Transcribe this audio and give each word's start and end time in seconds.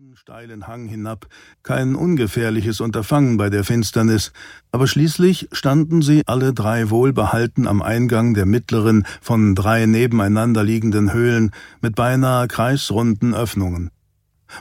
steißen, 0.00 0.16
steilen 0.16 0.66
Hang 0.66 0.86
hinab, 0.86 1.26
kein 1.62 1.94
ungefährliches 1.94 2.80
Unterfangen 2.80 3.36
bei 3.36 3.50
der 3.50 3.64
Finsternis, 3.64 4.32
aber 4.72 4.86
schließlich 4.86 5.48
standen 5.52 6.00
sie 6.00 6.22
alle 6.26 6.54
drei 6.54 6.88
wohlbehalten 6.88 7.66
am 7.66 7.82
Eingang 7.82 8.32
der 8.32 8.46
mittleren, 8.46 9.04
von 9.20 9.54
drei 9.54 9.84
nebeneinander 9.84 10.64
liegenden 10.64 11.12
Höhlen 11.12 11.50
mit 11.82 11.96
beinahe 11.96 12.48
kreisrunden 12.48 13.34
Öffnungen. 13.34 13.90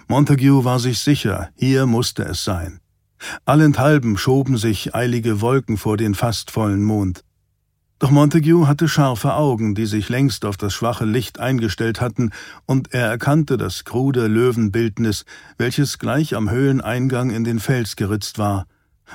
Montague 0.09 0.65
war 0.65 0.79
sich 0.79 0.99
sicher, 0.99 1.49
hier 1.55 1.85
musste 1.85 2.23
es 2.23 2.43
sein. 2.43 2.81
Allenthalben 3.45 4.17
schoben 4.17 4.57
sich 4.57 4.93
eilige 4.93 5.39
Wolken 5.39 5.77
vor 5.77 5.95
den 5.95 6.15
fast 6.15 6.51
vollen 6.51 6.83
Mond. 6.83 7.23
Doch 7.99 8.11
Montague 8.11 8.65
hatte 8.65 8.87
scharfe 8.87 9.33
Augen, 9.33 9.75
die 9.75 9.85
sich 9.85 10.07
längst 10.07 10.45
auf 10.45 10.55
das 10.55 10.73
schwache 10.73 11.03
Licht 11.03 11.41
eingestellt 11.41 11.99
hatten, 11.99 12.31
und 12.65 12.93
er 12.93 13.07
erkannte 13.07 13.57
das 13.57 13.83
krude 13.83 14.27
Löwenbildnis, 14.27 15.25
welches 15.57 15.99
gleich 15.99 16.33
am 16.33 16.49
Höhleneingang 16.49 17.29
in 17.29 17.43
den 17.43 17.59
Fels 17.59 17.97
geritzt 17.97 18.39
war, 18.39 18.67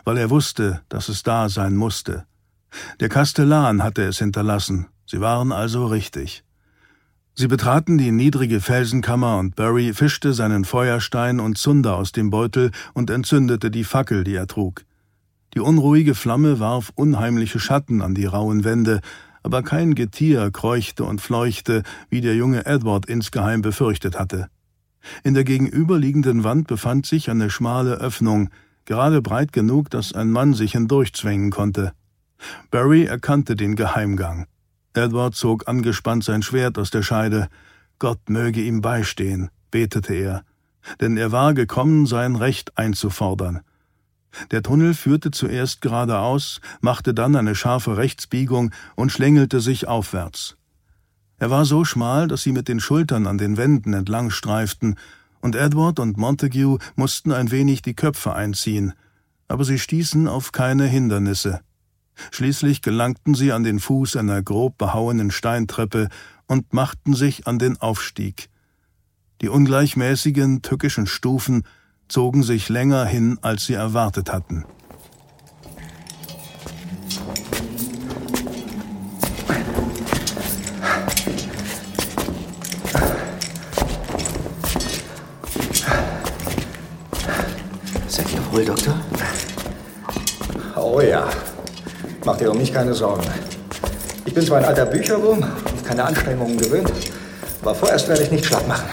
weil 0.05 0.19
er 0.19 0.29
wusste, 0.29 0.83
dass 0.91 1.09
es 1.09 1.23
da 1.23 1.49
sein 1.49 1.77
musste. 1.77 2.27
Der 3.01 3.09
Kastellan 3.09 3.83
hatte 3.83 4.03
es 4.03 4.19
hinterlassen, 4.19 4.87
sie 5.07 5.21
waren 5.21 5.51
also 5.51 5.87
richtig. 5.87 6.45
Sie 7.35 7.49
betraten 7.49 7.97
die 7.97 8.13
niedrige 8.13 8.61
Felsenkammer 8.61 9.39
und 9.39 9.57
Barry 9.57 9.95
fischte 9.95 10.35
seinen 10.35 10.67
Feuerstein 10.67 11.41
und 11.41 11.57
Zunder 11.57 11.97
aus 11.97 12.13
dem 12.13 12.29
Beutel 12.29 12.71
und 12.93 13.09
entzündete 13.09 13.71
die 13.71 13.83
Fackel, 13.83 14.25
die 14.25 14.35
er 14.35 14.47
trug. 14.47 14.85
Die 15.55 15.61
unruhige 15.61 16.17
Flamme 16.17 16.59
warf 16.59 16.91
unheimliche 16.97 17.61
Schatten 17.61 18.03
an 18.03 18.15
die 18.15 18.27
rauen 18.27 18.65
Wände, 18.65 19.01
aber 19.45 19.63
kein 19.63 19.95
Getier 19.95 20.51
kreuchte 20.51 21.05
und 21.05 21.21
fleuchte, 21.21 21.85
wie 22.11 22.21
der 22.21 22.35
junge 22.35 22.67
Edward 22.67 23.07
insgeheim 23.07 23.63
befürchtet 23.63 24.19
hatte. 24.19 24.49
In 25.23 25.35
der 25.35 25.45
gegenüberliegenden 25.45 26.43
Wand 26.43 26.67
befand 26.67 27.07
sich 27.07 27.31
eine 27.31 27.51
schmale 27.51 27.95
Öffnung, 27.95 28.49
gerade 28.85 29.23
breit 29.23 29.53
genug, 29.53 29.91
dass 29.91 30.13
ein 30.13 30.31
Mann 30.31 30.55
sich 30.55 30.73
hindurchzwängen 30.73 31.51
konnte. 31.51 31.93
Barry 32.71 33.05
erkannte 33.05 33.55
den 33.55 33.77
Geheimgang. 33.77 34.47
Edward 34.95 35.35
zog 35.35 35.69
angespannt 35.69 36.25
sein 36.25 36.43
Schwert 36.43 36.79
aus 36.79 36.91
der 36.91 37.03
Scheide. 37.03 37.49
Gott 37.99 38.29
möge 38.29 38.61
ihm 38.61 38.81
beistehen, 38.81 39.51
betete 39.71 40.15
er, 40.15 40.43
denn 41.01 41.17
er 41.17 41.31
war 41.33 41.55
gekommen, 41.55 42.07
sein 42.07 42.35
Recht 42.35 42.77
einzufordern. 42.77 43.61
Der 44.51 44.63
Tunnel 44.63 44.95
führte 44.95 45.31
zuerst 45.31 45.81
geradeaus, 45.81 46.61
machte 46.81 47.15
dann 47.15 47.37
eine 47.37 47.55
scharfe 47.55 47.97
Rechtsbiegung 47.97 48.71
und 48.97 49.13
schlängelte 49.13 49.61
sich 49.61 49.87
aufwärts. 49.89 50.57
Er 51.39 51.51
war 51.51 51.65
so 51.65 51.85
schmal, 51.85 52.29
dass 52.29 52.43
sie 52.43 52.53
mit 52.53 52.69
den 52.69 52.81
Schultern 52.81 53.27
an 53.27 53.39
den 53.39 53.57
Wänden 53.57 53.93
entlang 53.93 54.31
streiften, 54.31 54.97
und 55.41 55.57
Edward 55.57 55.99
und 55.99 56.17
Montague 56.17 56.79
mussten 56.97 57.31
ein 57.31 57.51
wenig 57.51 57.83
die 57.83 57.95
Köpfe 57.95 58.35
einziehen, 58.35 58.95
aber 59.47 59.65
sie 59.65 59.79
stießen 59.79 60.27
auf 60.27 60.53
keine 60.53 60.87
Hindernisse. 60.87 61.61
Schließlich 62.31 62.81
gelangten 62.81 63.35
sie 63.35 63.53
an 63.53 63.63
den 63.63 63.79
Fuß 63.79 64.17
einer 64.17 64.43
grob 64.43 64.79
behauenen 64.79 65.31
Steintreppe 65.31 66.09
und 66.47 66.73
machten 66.73 67.15
sich 67.15 67.47
an 67.47 67.59
den 67.59 67.77
Aufstieg. 67.79 68.49
Die 69.43 69.49
ungleichmäßigen, 69.49 70.63
tückischen 70.63 71.07
Stufen 71.07 71.65
zogen 72.09 72.43
sich 72.43 72.69
länger 72.69 73.05
hin, 73.05 73.39
als 73.43 73.67
sie 73.67 73.75
erwartet 73.75 74.33
hatten. 74.33 74.65
Seid 88.07 88.27
ihr 88.33 88.53
wohl, 88.53 88.65
Doktor? 88.65 88.95
Oh 90.77 91.01
ja. 91.01 91.29
Mach 92.25 92.37
dir 92.37 92.51
um 92.51 92.59
mich 92.59 92.73
keine 92.73 92.95
Sorgen. 92.95 93.25
Ich 94.25 94.33
bin 94.33 94.47
zwar 94.47 94.59
ein 94.59 94.65
alter 94.65 94.87
Bücherwurm 94.87 95.43
und 95.43 95.85
keine 95.85 96.05
Anstrengungen 96.05 96.57
gewöhnt, 96.57 96.93
aber 97.63 97.75
vorerst 97.75 98.09
werde 98.09 98.23
ich 98.23 98.31
nicht 98.31 98.45
schlapp 98.45 98.67
machen. 98.67 98.89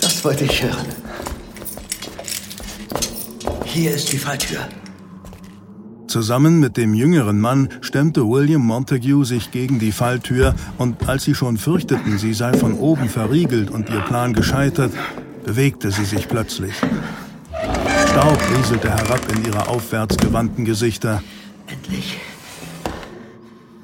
Das 0.00 0.24
wollte 0.24 0.44
ich 0.44 0.62
hören. 0.62 1.07
Hier 3.70 3.94
ist 3.94 4.10
die 4.12 4.18
Falltür. 4.18 4.60
Zusammen 6.06 6.58
mit 6.58 6.78
dem 6.78 6.94
jüngeren 6.94 7.38
Mann 7.38 7.68
stemmte 7.82 8.26
William 8.26 8.62
Montague 8.62 9.26
sich 9.26 9.50
gegen 9.50 9.78
die 9.78 9.92
Falltür, 9.92 10.54
und 10.78 11.06
als 11.06 11.24
sie 11.24 11.34
schon 11.34 11.58
fürchteten, 11.58 12.16
sie 12.16 12.32
sei 12.32 12.54
von 12.54 12.72
oben 12.72 13.10
verriegelt 13.10 13.70
und 13.70 13.90
ihr 13.90 14.00
Plan 14.00 14.32
gescheitert, 14.32 14.92
bewegte 15.44 15.90
sie 15.90 16.06
sich 16.06 16.28
plötzlich. 16.28 16.72
Staub 18.10 18.40
rieselte 18.56 18.88
herab 18.88 19.20
in 19.36 19.44
ihre 19.44 19.68
aufwärts 19.68 20.16
gewandten 20.16 20.64
Gesichter. 20.64 21.22
Endlich. 21.66 22.18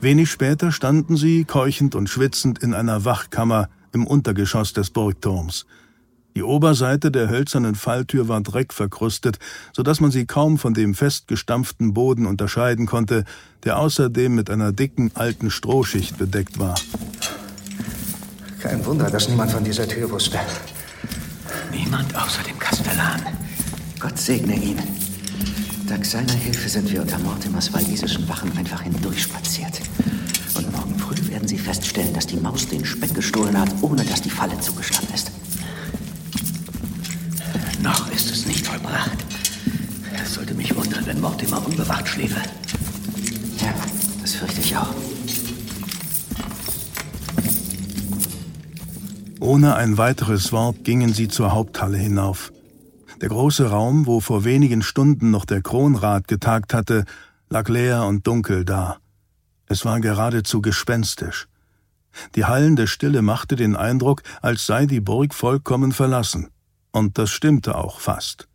Wenig 0.01 0.31
später 0.31 0.73
standen 0.73 1.19
sie, 1.19 1.45
keuchend 1.45 1.95
und 1.95 2.09
schwitzend, 2.09 2.59
in 2.59 2.73
einer 2.73 3.05
Wachkammer 3.05 3.69
im 3.93 4.07
Untergeschoss 4.07 4.73
des 4.73 4.89
Burgturms. 4.91 5.67
Die 6.37 6.43
Oberseite 6.43 7.13
der 7.13 7.29
hölzernen 7.29 7.77
Falltür 7.77 8.27
war 8.27 8.41
dreckverkrustet, 8.41 9.39
so 9.73 9.85
dass 9.85 10.01
man 10.01 10.11
sie 10.11 10.27
kaum 10.27 10.59
von 10.59 10.75
dem 10.75 10.95
festgestampften 10.95 11.95
Boden 11.95 12.27
unterscheiden 12.27 12.87
konnte, 12.87 13.25
der 13.63 13.79
außerdem 13.79 14.35
mit 14.35 14.51
einer 14.51 14.73
dicken 14.73 15.13
alten 15.15 15.51
Strohschicht 15.53 16.19
bedeckt 16.19 16.59
war. 16.59 16.75
Kein 18.59 18.85
Wunder, 18.85 19.11
dass 19.11 19.29
niemand 19.29 19.53
von 19.53 19.63
dieser 19.63 19.87
Tür 19.87 20.11
wusste. 20.11 20.41
Niemand 21.71 22.17
außer 22.17 22.43
dem 22.43 22.59
Kastellan. 22.59 23.21
Gott 24.01 24.19
segne 24.19 24.57
ihn. 24.57 24.79
Dank 25.87 26.05
seiner 26.05 26.33
Hilfe 26.33 26.69
sind 26.69 26.91
wir 26.91 27.03
unter 27.03 27.19
Mortimers 27.19 27.73
walisischen 27.73 28.29
Wachen 28.29 28.51
einfach 28.57 28.81
hindurchspaziert. 28.81 29.83
Und 30.57 30.73
morgen 30.73 30.99
früh 30.99 31.29
werden 31.29 31.47
sie 31.47 31.59
feststellen, 31.59 32.13
dass 32.13 32.27
die 32.27 32.37
Maus 32.37 32.67
den 32.67 32.85
Speck 32.85 33.15
gestohlen 33.15 33.57
hat, 33.57 33.69
ohne 33.83 34.05
dass 34.05 34.23
die 34.23 34.31
Falle 34.31 34.59
zugestanden 34.61 35.15
ist. 35.15 35.31
Vollbracht. 38.75 39.25
Es 40.23 40.35
sollte 40.35 40.55
mich 40.55 40.75
wundern, 40.75 41.07
wenn 41.07 41.21
Mortimer 41.21 41.65
unbewacht 41.65 42.09
schliefe. 42.09 42.41
Ja, 43.59 43.75
das 44.21 44.35
fürchte 44.35 44.61
ich 44.61 44.77
auch. 44.77 44.95
Ohne 49.41 49.77
ein 49.77 49.99
weiteres 49.99 50.53
Wort 50.53 50.85
gingen 50.85 51.13
sie 51.13 51.29
zur 51.29 51.53
Haupthalle 51.53 51.99
hinauf. 51.99 52.53
Der 53.21 53.29
große 53.29 53.69
Raum, 53.71 54.07
wo 54.07 54.21
vor 54.21 54.45
wenigen 54.45 54.83
Stunden 54.83 55.31
noch 55.31 55.45
der 55.45 55.63
Kronrat 55.63 56.29
getagt 56.29 56.75
hatte, 56.75 57.05
lag 57.51 57.69
leer 57.69 58.05
und 58.05 58.27
dunkel 58.27 58.65
da. 58.65 58.99
Es 59.67 59.85
war 59.85 60.01
geradezu 60.01 60.63
gespenstisch. 60.63 61.47
Die 62.37 62.45
hallende 62.45 62.87
Stille 62.87 63.23
machte 63.23 63.57
den 63.57 63.77
Eindruck, 63.77 64.23
als 64.41 64.67
sei 64.67 64.87
die 64.87 65.01
Burg 65.01 65.35
vollkommen 65.35 65.93
verlassen. 65.93 66.49
Und 66.93 67.19
das 67.19 67.31
stimmte 67.31 67.77
auch 67.77 68.01
fast. 68.01 68.49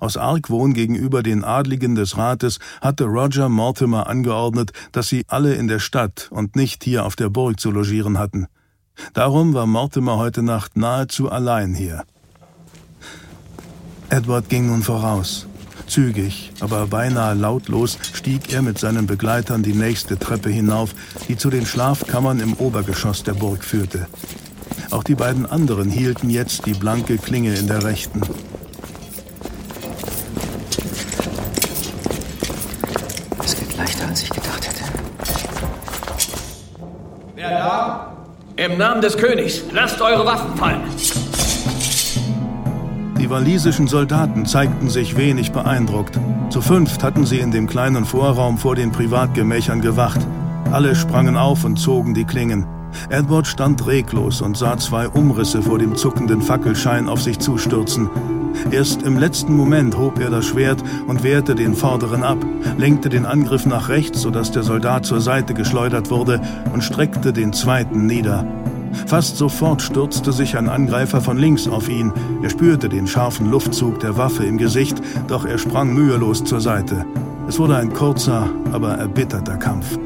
Aus 0.00 0.16
Argwohn 0.16 0.74
gegenüber 0.74 1.22
den 1.22 1.44
Adligen 1.44 1.94
des 1.94 2.16
Rates 2.16 2.58
hatte 2.80 3.04
Roger 3.04 3.48
Mortimer 3.48 4.08
angeordnet, 4.08 4.72
dass 4.92 5.08
sie 5.08 5.24
alle 5.28 5.54
in 5.54 5.68
der 5.68 5.78
Stadt 5.78 6.28
und 6.30 6.56
nicht 6.56 6.84
hier 6.84 7.04
auf 7.04 7.16
der 7.16 7.28
Burg 7.28 7.60
zu 7.60 7.70
logieren 7.70 8.18
hatten. 8.18 8.46
Darum 9.14 9.54
war 9.54 9.66
Mortimer 9.66 10.18
heute 10.18 10.42
Nacht 10.42 10.76
nahezu 10.76 11.30
allein 11.30 11.74
hier. 11.74 12.04
Edward 14.08 14.48
ging 14.48 14.66
nun 14.66 14.82
voraus. 14.82 15.46
Zügig, 15.86 16.52
aber 16.60 16.86
beinahe 16.86 17.34
lautlos 17.34 17.98
stieg 18.14 18.52
er 18.52 18.62
mit 18.62 18.78
seinen 18.78 19.06
Begleitern 19.06 19.62
die 19.62 19.74
nächste 19.74 20.18
Treppe 20.18 20.48
hinauf, 20.50 20.94
die 21.28 21.36
zu 21.36 21.50
den 21.50 21.66
Schlafkammern 21.66 22.40
im 22.40 22.54
Obergeschoss 22.54 23.24
der 23.24 23.34
Burg 23.34 23.64
führte. 23.64 24.06
Auch 24.90 25.02
die 25.02 25.14
beiden 25.14 25.46
anderen 25.46 25.90
hielten 25.90 26.30
jetzt 26.30 26.66
die 26.66 26.74
blanke 26.74 27.16
Klinge 27.16 27.54
in 27.54 27.66
der 27.66 27.84
rechten. 27.84 28.20
Wer 37.42 37.58
da? 37.58 38.12
Im 38.54 38.78
Namen 38.78 39.00
des 39.00 39.16
Königs, 39.16 39.62
lasst 39.72 40.00
eure 40.00 40.24
Waffen 40.24 40.56
fallen. 40.56 40.82
Die 43.18 43.28
walisischen 43.28 43.88
Soldaten 43.88 44.46
zeigten 44.46 44.88
sich 44.88 45.16
wenig 45.16 45.50
beeindruckt. 45.50 46.20
Zu 46.50 46.60
fünft 46.60 47.02
hatten 47.02 47.26
sie 47.26 47.40
in 47.40 47.50
dem 47.50 47.66
kleinen 47.66 48.04
Vorraum 48.04 48.58
vor 48.58 48.76
den 48.76 48.92
Privatgemächern 48.92 49.80
gewacht. 49.80 50.20
Alle 50.70 50.94
sprangen 50.94 51.36
auf 51.36 51.64
und 51.64 51.78
zogen 51.78 52.14
die 52.14 52.24
Klingen. 52.24 52.64
Edward 53.08 53.46
stand 53.46 53.86
reglos 53.86 54.40
und 54.40 54.56
sah 54.56 54.76
zwei 54.78 55.08
Umrisse 55.08 55.62
vor 55.62 55.78
dem 55.78 55.96
zuckenden 55.96 56.42
Fackelschein 56.42 57.08
auf 57.08 57.22
sich 57.22 57.38
zustürzen. 57.38 58.10
Erst 58.70 59.02
im 59.02 59.18
letzten 59.18 59.56
Moment 59.56 59.96
hob 59.96 60.20
er 60.20 60.30
das 60.30 60.46
Schwert 60.46 60.82
und 61.06 61.22
wehrte 61.22 61.54
den 61.54 61.74
vorderen 61.74 62.22
ab, 62.22 62.38
lenkte 62.76 63.08
den 63.08 63.26
Angriff 63.26 63.66
nach 63.66 63.88
rechts, 63.88 64.22
sodass 64.22 64.50
der 64.50 64.62
Soldat 64.62 65.06
zur 65.06 65.20
Seite 65.20 65.54
geschleudert 65.54 66.10
wurde, 66.10 66.40
und 66.72 66.84
streckte 66.84 67.32
den 67.32 67.52
zweiten 67.52 68.06
nieder. 68.06 68.46
Fast 69.06 69.38
sofort 69.38 69.80
stürzte 69.82 70.32
sich 70.32 70.56
ein 70.56 70.68
Angreifer 70.68 71.20
von 71.20 71.38
links 71.38 71.66
auf 71.66 71.88
ihn. 71.88 72.12
Er 72.42 72.50
spürte 72.50 72.88
den 72.88 73.06
scharfen 73.06 73.50
Luftzug 73.50 74.00
der 74.00 74.16
Waffe 74.16 74.44
im 74.44 74.58
Gesicht, 74.58 75.00
doch 75.28 75.44
er 75.46 75.58
sprang 75.58 75.94
mühelos 75.94 76.44
zur 76.44 76.60
Seite. 76.60 77.04
Es 77.48 77.58
wurde 77.58 77.76
ein 77.76 77.92
kurzer, 77.92 78.50
aber 78.72 78.94
erbitterter 78.94 79.56
Kampf. 79.56 79.98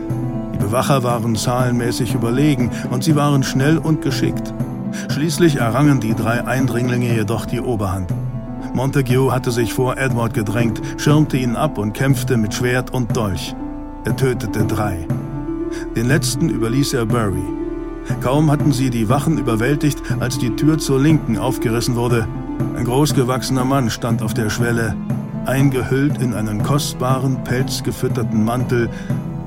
Bewacher 0.66 1.04
waren 1.04 1.36
zahlenmäßig 1.36 2.14
überlegen 2.14 2.72
und 2.90 3.04
sie 3.04 3.14
waren 3.14 3.44
schnell 3.44 3.78
und 3.78 4.02
geschickt. 4.02 4.52
Schließlich 5.08 5.58
errangen 5.58 6.00
die 6.00 6.12
drei 6.12 6.44
Eindringlinge 6.44 7.14
jedoch 7.14 7.46
die 7.46 7.60
Oberhand. 7.60 8.12
Montague 8.74 9.30
hatte 9.30 9.52
sich 9.52 9.72
vor 9.72 9.96
Edward 9.96 10.34
gedrängt, 10.34 10.82
schirmte 10.96 11.36
ihn 11.36 11.54
ab 11.54 11.78
und 11.78 11.92
kämpfte 11.92 12.36
mit 12.36 12.52
Schwert 12.52 12.92
und 12.92 13.16
Dolch. 13.16 13.54
Er 14.04 14.16
tötete 14.16 14.64
drei. 14.64 15.06
Den 15.94 16.08
letzten 16.08 16.48
überließ 16.48 16.94
er 16.94 17.06
Bury. 17.06 17.46
Kaum 18.20 18.50
hatten 18.50 18.72
sie 18.72 18.90
die 18.90 19.08
Wachen 19.08 19.38
überwältigt, 19.38 20.02
als 20.19 20.36
die 20.36 20.56
Tür 20.56 20.78
zur 20.78 20.98
Linken 20.98 21.38
aufgerissen 21.38 21.94
wurde. 21.94 22.26
Ein 22.76 22.86
großgewachsener 22.86 23.64
Mann 23.64 23.88
stand 23.88 24.20
auf 24.20 24.34
der 24.34 24.50
Schwelle, 24.50 24.96
eingehüllt 25.44 26.20
in 26.20 26.34
einen 26.34 26.64
kostbaren, 26.64 27.44
pelzgefütterten 27.44 28.44
Mantel, 28.44 28.90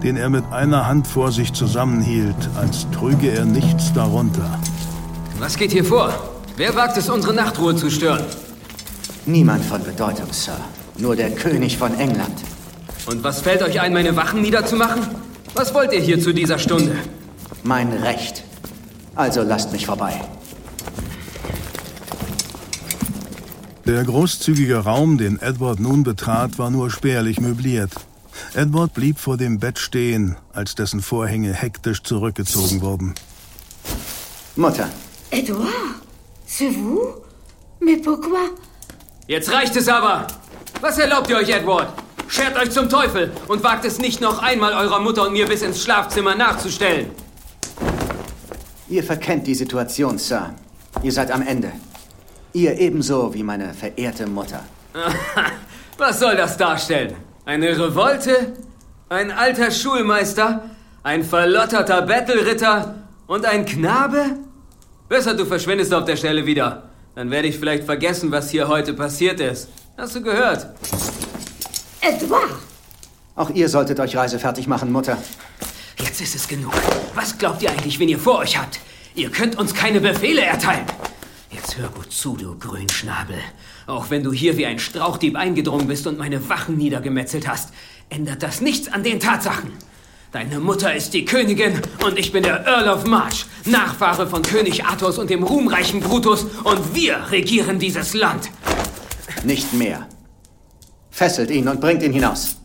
den 0.04 0.18
er 0.18 0.30
mit 0.30 0.44
einer 0.52 0.88
Hand 0.88 1.08
vor 1.08 1.32
sich 1.32 1.54
zusammenhielt, 1.54 2.50
als 2.56 2.88
trüge 2.92 3.32
er 3.32 3.46
nichts 3.46 3.94
darunter. 3.94 4.60
Was 5.40 5.58
geht 5.58 5.72
hier 5.72 5.86
vor? 5.86 6.14
Wer 6.58 6.76
wagt 6.76 6.98
es, 6.98 7.10
unsere 7.10 7.34
Nachtruhe 7.34 7.76
zu 7.76 7.90
stören? 7.90 8.26
Niemand 9.26 9.64
von 9.64 9.84
Bedeutung, 9.84 10.32
Sir. 10.32 10.58
Nur 10.98 11.16
der 11.16 11.32
König 11.32 11.78
von 11.78 11.98
England. 11.98 12.44
Und 13.06 13.24
was 13.24 13.42
fällt 13.42 13.62
euch 13.64 13.80
ein, 13.80 13.94
meine 13.94 14.16
Wachen 14.16 14.42
niederzumachen? 14.42 15.08
Was 15.54 15.74
wollt 15.74 15.94
ihr 15.94 16.02
hier 16.02 16.22
zu 16.22 16.34
dieser 16.34 16.60
Stunde? 16.60 16.96
Mein 17.64 17.92
Recht. 17.94 18.44
Also 19.16 19.42
lasst 19.42 19.72
mich 19.72 19.86
vorbei. 19.86 20.14
Der 23.86 24.04
großzügige 24.04 24.78
Raum, 24.78 25.18
den 25.18 25.42
Edward 25.42 25.80
nun 25.80 26.04
betrat, 26.04 26.60
war 26.60 26.70
nur 26.70 26.92
spärlich 26.92 27.42
möbliert. 27.42 27.92
Edward 28.56 28.94
blieb 28.94 29.20
vor 29.20 29.38
dem 29.38 29.60
Bett 29.60 29.78
stehen, 29.78 30.36
als 30.54 30.76
dessen 30.76 31.02
Vorhänge 31.02 31.54
hektisch 31.54 32.02
zurückgezogen 32.04 32.82
wurden. 32.82 33.14
Mutter. 34.56 34.90
Edward, 35.32 35.70
c'est 36.48 36.72
vous? 36.72 37.22
Mais 37.80 38.02
pourquoi? 38.02 38.50
Jetzt 39.28 39.52
reicht 39.52 39.76
es 39.76 39.88
aber! 39.88 40.26
Was 40.82 40.98
erlaubt 40.98 41.30
ihr 41.30 41.38
euch, 41.38 41.50
Edward? 41.50 41.94
Schert 42.28 42.58
euch 42.58 42.72
zum 42.72 42.90
Teufel 42.90 43.32
und 43.48 43.64
wagt 43.64 43.86
es 43.86 44.00
nicht 44.00 44.22
noch 44.22 44.42
einmal 44.42 44.74
eurer 44.74 45.00
Mutter 45.00 45.28
und 45.28 45.34
mir 45.34 45.48
bis 45.48 45.62
ins 45.62 45.84
Schlafzimmer 45.84 46.36
nachzustellen. 46.36 47.12
Ihr 48.88 49.04
verkennt 49.04 49.46
die 49.46 49.56
Situation, 49.56 50.18
Sir. 50.18 50.56
Ihr 51.04 51.12
seid 51.12 51.30
am 51.32 51.46
Ende. 51.46 51.72
Ihr 52.54 52.80
ebenso 52.80 53.34
wie 53.34 53.44
meine 53.44 53.74
verehrte 53.76 54.26
Mutter. 54.26 54.64
Was 55.98 56.20
soll 56.20 56.36
das 56.36 56.58
darstellen? 56.58 57.16
Eine 57.50 57.76
Revolte? 57.80 58.54
Ein 59.10 59.32
alter 59.32 59.72
Schulmeister? 59.72 60.70
Ein 61.02 61.24
verlotterter 61.24 62.04
Bettelritter? 62.04 62.94
Und 63.26 63.44
ein 63.44 63.66
Knabe? 63.66 64.38
Besser, 65.08 65.34
du 65.34 65.46
verschwindest 65.46 65.92
auf 65.92 66.06
der 66.06 66.16
Stelle 66.16 66.46
wieder. 66.46 66.84
Dann 67.16 67.32
werde 67.32 67.48
ich 67.48 67.58
vielleicht 67.58 67.86
vergessen, 67.86 68.30
was 68.30 68.52
hier 68.52 68.68
heute 68.68 68.94
passiert 68.94 69.40
ist. 69.40 69.68
Hast 69.98 70.16
du 70.16 70.22
gehört? 70.22 70.68
Edward! 72.02 72.52
Auch 73.36 73.50
ihr 73.50 73.68
solltet 73.68 74.00
euch 74.00 74.16
reisefertig 74.16 74.68
machen, 74.68 74.92
Mutter. 74.92 75.18
Jetzt 75.98 76.22
ist 76.22 76.36
es 76.36 76.48
genug. 76.48 76.74
Was 77.16 77.36
glaubt 77.36 77.64
ihr 77.64 77.72
eigentlich, 77.72 77.98
wen 77.98 78.10
ihr 78.10 78.20
vor 78.20 78.38
euch 78.38 78.60
habt? 78.60 78.80
Ihr 79.16 79.32
könnt 79.32 79.58
uns 79.58 79.74
keine 79.74 80.00
Befehle 80.00 80.44
erteilen. 80.44 80.86
Hör 81.80 81.88
gut 81.88 82.12
zu, 82.12 82.36
du 82.36 82.58
Grünschnabel. 82.58 83.38
Auch 83.88 84.10
wenn 84.10 84.22
du 84.22 84.34
hier 84.34 84.58
wie 84.58 84.66
ein 84.66 84.80
Strauchdieb 84.80 85.38
eingedrungen 85.38 85.88
bist 85.88 86.08
und 86.08 86.18
meine 86.18 86.50
Wachen 86.50 86.76
niedergemetzelt 86.76 87.48
hast, 87.48 87.70
ändert 88.10 88.44
das 88.44 88.60
nichts 88.60 88.92
an 88.92 89.02
den 89.02 89.22
Tatsachen. 89.22 89.72
Deine 90.34 90.60
Mutter 90.60 90.94
ist 90.94 91.14
die 91.14 91.24
Königin 91.24 91.82
und 92.04 92.20
ich 92.20 92.34
bin 92.34 92.44
der 92.44 92.66
Earl 92.66 92.90
of 92.90 93.06
March, 93.06 93.46
Nachfahre 93.64 94.28
von 94.28 94.42
König 94.42 94.84
Athos 94.84 95.18
und 95.18 95.30
dem 95.30 95.42
ruhmreichen 95.42 96.02
Brutus 96.02 96.44
und 96.66 96.96
wir 96.96 97.32
regieren 97.32 97.80
dieses 97.80 98.14
Land. 98.14 98.50
Nicht 99.46 99.72
mehr. 99.72 100.06
Fesselt 101.12 101.50
ihn 101.50 101.66
und 101.70 101.80
bringt 101.80 102.04
ihn 102.04 102.12
hinaus. 102.12 102.58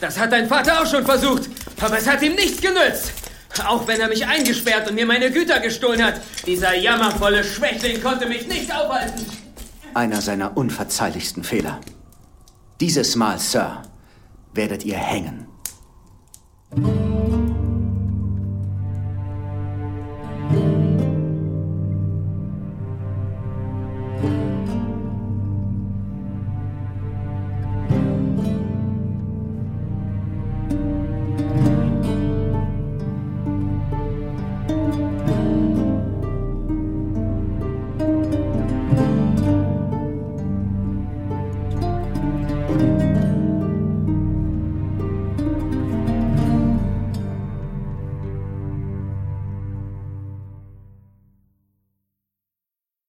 Das 0.00 0.18
hat 0.18 0.32
dein 0.32 0.48
Vater 0.48 0.80
auch 0.80 0.86
schon 0.86 1.04
versucht, 1.04 1.42
aber 1.78 1.98
es 1.98 2.08
hat 2.08 2.22
ihm 2.22 2.34
nichts 2.36 2.62
genützt. 2.62 3.23
Auch 3.66 3.86
wenn 3.86 4.00
er 4.00 4.08
mich 4.08 4.26
eingesperrt 4.26 4.88
und 4.88 4.94
mir 4.94 5.06
meine 5.06 5.30
Güter 5.30 5.60
gestohlen 5.60 6.02
hat. 6.04 6.20
Dieser 6.46 6.74
jammervolle 6.74 7.44
Schwächling 7.44 8.02
konnte 8.02 8.26
mich 8.26 8.46
nicht 8.46 8.74
aufhalten. 8.74 9.24
Einer 9.94 10.20
seiner 10.20 10.56
unverzeihlichsten 10.56 11.44
Fehler. 11.44 11.80
Dieses 12.80 13.14
Mal, 13.14 13.38
Sir, 13.38 13.82
werdet 14.52 14.84
ihr 14.84 14.96
hängen. 14.96 15.46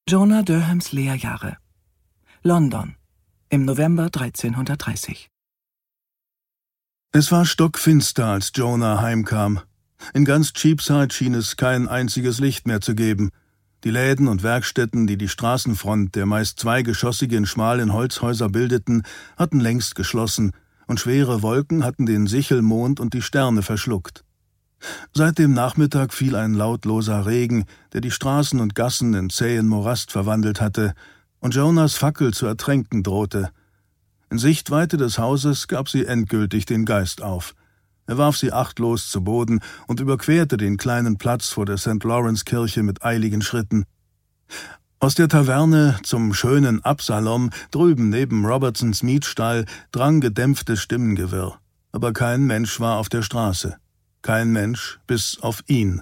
Jonah 0.08 0.44
Durhams 0.44 0.92
Lehrjahre. 0.92 1.58
London. 2.44 2.96
Im 3.50 3.66
November 3.66 4.04
1330. 4.04 5.32
Es 7.12 7.32
war 7.32 7.44
stockfinster, 7.44 8.28
als 8.28 8.52
Jonah 8.54 9.02
heimkam. 9.02 9.62
In 10.14 10.24
ganz 10.24 10.54
Cheapside 10.54 11.12
schien 11.12 11.34
es 11.34 11.58
kein 11.58 11.88
einziges 11.88 12.38
Licht 12.40 12.68
mehr 12.68 12.82
zu 12.82 12.94
geben. 12.94 13.32
Die 13.84 13.90
Läden 13.90 14.28
und 14.28 14.44
Werkstätten, 14.44 15.08
die 15.08 15.18
die 15.18 15.28
Straßenfront 15.28 16.14
der 16.14 16.28
meist 16.28 16.60
zweigeschossigen 16.60 17.48
schmalen 17.48 17.92
Holzhäuser 17.92 18.50
bildeten, 18.50 19.02
hatten 19.38 19.60
längst 19.60 19.96
geschlossen, 19.96 20.52
und 20.86 21.00
schwere 21.00 21.42
Wolken 21.42 21.84
hatten 21.84 22.06
den 22.06 22.28
Sichelmond 22.28 23.00
und 23.00 23.16
die 23.16 23.24
Sterne 23.24 23.64
verschluckt. 23.64 24.24
Seit 25.14 25.38
dem 25.38 25.54
Nachmittag 25.54 26.14
fiel 26.14 26.36
ein 26.36 26.54
lautloser 26.54 27.26
Regen, 27.26 27.66
der 27.94 28.02
die 28.02 28.12
Straßen 28.12 28.60
und 28.60 28.76
Gassen 28.76 29.14
in 29.14 29.30
zähen 29.30 29.68
Morast 29.68 30.12
verwandelt 30.12 30.62
hatte, 30.62 30.94
und 31.40 31.56
Jonas 31.56 31.96
Fackel 31.96 32.34
zu 32.34 32.46
ertränken 32.46 33.04
drohte. 33.04 33.52
In 34.30 34.38
Sichtweite 34.40 34.98
des 34.98 35.20
Hauses 35.20 35.68
gab 35.68 35.90
sie 35.90 36.06
endgültig 36.06 36.66
den 36.66 36.86
Geist 36.86 37.22
auf. 37.22 37.56
Er 38.08 38.18
warf 38.18 38.38
sie 38.38 38.52
achtlos 38.52 39.10
zu 39.10 39.24
Boden 39.24 39.62
und 39.88 40.00
überquerte 40.00 40.58
den 40.58 40.78
kleinen 40.78 41.18
Platz 41.18 41.50
vor 41.50 41.66
der 41.66 41.78
St. 41.78 42.04
Lawrence 42.04 42.46
Kirche 42.46 42.84
mit 42.84 43.04
eiligen 43.04 43.42
Schritten. 43.42 43.86
Aus 45.00 45.16
der 45.16 45.28
Taverne 45.28 46.00
zum 46.04 46.34
schönen 46.34 46.84
Absalom 46.84 47.50
drüben 47.72 48.10
neben 48.10 48.46
Robertsons 48.46 49.04
Mietstall 49.04 49.66
drang 49.92 50.20
gedämpftes 50.20 50.82
Stimmengewirr, 50.82 51.60
aber 51.92 52.14
kein 52.14 52.46
Mensch 52.46 52.80
war 52.80 52.98
auf 52.98 53.10
der 53.10 53.22
Straße. 53.22 53.78
Kein 54.26 54.52
Mensch, 54.54 55.00
bis 55.06 55.38
auf 55.40 55.62
ihn. 55.68 56.02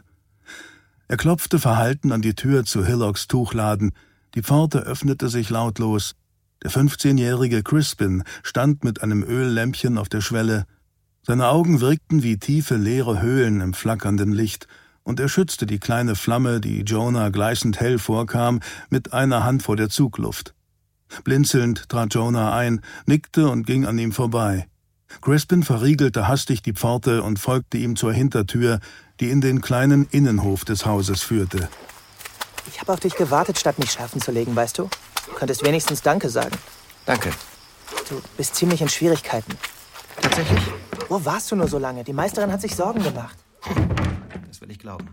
Er 1.10 1.18
klopfte 1.18 1.60
verhalten 1.60 2.14
an 2.14 2.22
die 2.22 2.36
Tür 2.36 2.64
zu 2.64 2.86
Hillocks 2.86 3.28
Tuchladen. 3.28 3.92
Die 4.34 4.42
Pforte 4.42 4.80
öffnete 4.80 5.28
sich 5.28 5.50
lautlos. 5.50 6.16
Der 6.64 6.70
fünfzehnjährige 6.70 7.64
Crispin 7.64 8.24
stand 8.42 8.86
mit 8.86 9.04
einem 9.04 9.24
Öllämpchen 9.24 9.98
auf 9.98 10.08
der 10.08 10.22
Schwelle. 10.22 10.64
Seine 11.24 11.50
Augen 11.50 11.82
wirkten 11.82 12.24
wie 12.24 12.38
tiefe 12.38 12.78
leere 12.78 13.22
Höhlen 13.22 13.60
im 13.60 13.74
flackernden 13.74 14.32
Licht, 14.32 14.70
und 15.04 15.20
er 15.20 15.28
schützte 15.28 15.66
die 15.66 15.80
kleine 15.80 16.16
Flamme, 16.16 16.62
die 16.62 16.84
Jonah 16.84 17.28
gleißend 17.28 17.82
hell 17.82 18.00
vorkam, 18.00 18.62
mit 18.90 19.12
einer 19.12 19.44
Hand 19.44 19.64
vor 19.64 19.76
der 19.76 19.90
Zugluft. 19.90 20.56
Blinzelnd 21.26 21.90
trat 21.90 22.14
Jonah 22.14 22.56
ein, 22.56 22.80
nickte 23.06 23.50
und 23.50 23.68
ging 23.68 23.86
an 23.86 24.00
ihm 24.00 24.14
vorbei. 24.14 24.66
Crispin 25.22 25.64
verriegelte 25.64 26.28
hastig 26.28 26.62
die 26.62 26.74
Pforte 26.74 27.24
und 27.24 27.40
folgte 27.40 27.78
ihm 27.78 27.96
zur 27.96 28.14
Hintertür, 28.14 28.80
die 29.20 29.30
in 29.30 29.42
den 29.42 29.62
kleinen 29.62 30.08
Innenhof 30.12 30.66
des 30.66 30.86
Hauses 30.86 31.22
führte. 31.22 31.70
Ich 32.68 32.80
habe 32.80 32.94
auf 32.94 33.00
dich 33.00 33.16
gewartet, 33.16 33.60
statt 33.60 33.80
mich 33.80 33.92
schlafen 33.92 34.22
zu 34.22 34.32
legen, 34.32 34.56
weißt 34.56 34.78
du? 34.78 34.90
Du 35.28 35.34
könntest 35.36 35.64
wenigstens 35.64 36.02
Danke 36.02 36.30
sagen. 36.30 36.58
Danke. 37.06 37.32
Du 38.10 38.22
bist 38.38 38.56
ziemlich 38.56 38.82
in 38.82 38.90
Schwierigkeiten. 38.90 39.58
Tatsächlich? 40.22 40.62
Wo 41.10 41.24
warst 41.26 41.52
du 41.52 41.56
nur 41.56 41.68
so 41.68 41.78
lange? 41.78 42.04
Die 42.04 42.14
Meisterin 42.14 42.52
hat 42.52 42.62
sich 42.62 42.76
Sorgen 42.76 43.04
gemacht. 43.04 43.38
will 44.62 44.72
ich 44.72 44.80
glauben. 44.80 45.08